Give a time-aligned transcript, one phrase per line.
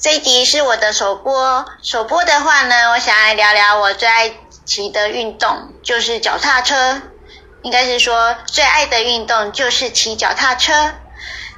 [0.00, 4.32] 这一集是我的首播，首播的话呢，我想来聊聊我最爱
[4.64, 7.02] 骑的运动，就是脚踏车。
[7.60, 10.94] 应该是说最爱的运动就是骑脚踏车。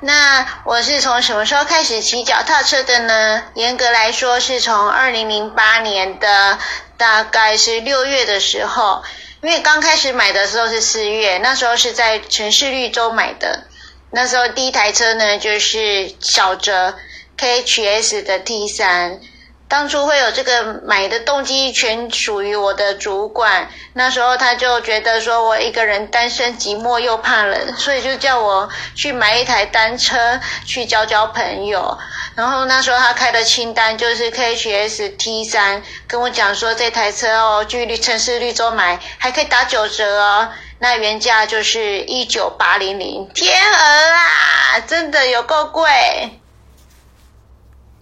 [0.01, 3.45] 那我是从什么时候开始骑脚踏车的呢？
[3.55, 6.59] 严格来说，是从二零零八年的
[6.97, 9.05] 大概是六月的时候，
[9.41, 13.69] 因为刚开始买的时候是四月，那时候是在城市绿洲买的。
[14.11, 16.97] 那时候第一台车呢，就是小哲。
[17.43, 19.19] KHS 的 T 三，
[19.67, 23.69] 当初会有这个买的动机全属于我的主管。
[23.95, 31.99] 那时候他就觉得说我一个人单身寂寞又怕冷，所以就叫我去买一台单车去交交朋友。
[32.37, 40.49] 然后那时候他开的清单就是 KHS T 三，跟我讲说这台车哦，距离城市绿洲买还可以打九折哦。
[40.79, 46.39] 那原价就是一九八零零，天鹅啊，真的有够贵。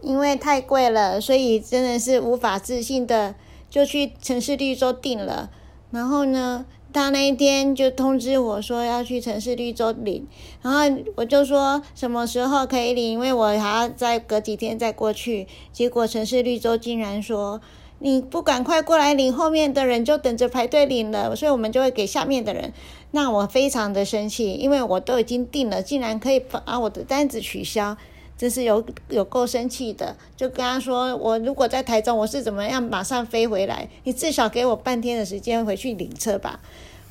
[0.03, 3.35] 因为太贵了，所以真的是无法置信的，
[3.69, 5.51] 就去城市绿洲订了。
[5.91, 10.27] 然后呢，他那一天就通知我说要去城市绿洲领，
[10.63, 15.47] 然后我就说什么时候可以领，因为我还要再隔几天再过去。
[15.73, 17.61] 结果城市绿洲竟然说
[17.99, 22.73] 你不赶快过来领，后面的人就等着排队领了，所以我们就会给下面的人。
[23.11, 27.97] 那我非常的生气，因为我都已经订了，竟然可以把我的单子取消。
[28.41, 33.87] 真是有有够生气的，就跟他说：“我如果在台中，我是怎么样马上飞回来？
[34.05, 36.59] 你至少给我半天的时间回去领车吧。”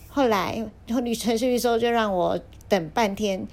[0.10, 3.46] 后来然后旅程序的时候就让我等半天。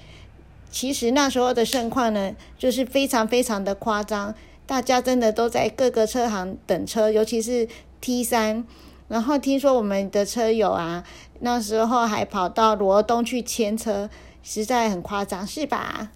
[0.71, 7.69] 其实那时候的盛况呢，就是非常非常的夸张，大家真的都在各个车行等车，尤其是
[8.01, 8.65] T 三。
[9.09, 11.05] 然后听说我们的车友啊，
[11.41, 14.09] 那时候还跑到罗东去牵车，
[14.43, 16.11] 实在很夸张，是吧？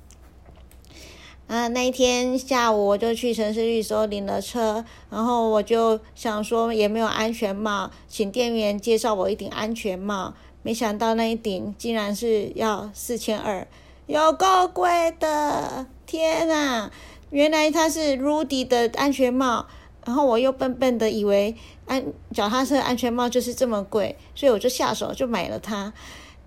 [1.51, 10.33] 啊，那一天下午我就去城市绿洲领了车，然后我就想说也没有安全帽，请店员介绍我一顶安全帽。
[10.63, 13.67] 没想到那一顶竟然是要四千二，
[14.07, 15.87] 有够贵的！
[16.07, 16.93] 天啊，
[17.31, 19.67] 原来它是 Rudy 的安全帽，
[20.07, 22.01] 然后我又笨笨的以为安
[22.33, 25.93] 脚踏车安全帽就是这么贵，所以我就下手就买了它。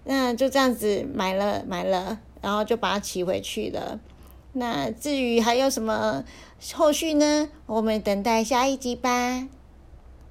[0.05, 3.99] 那就这样子买了买了，然后就把它骑回去了。
[4.53, 6.23] 那至于还有什么
[6.73, 7.49] 后续呢？
[7.65, 9.47] 我们等待下一集吧。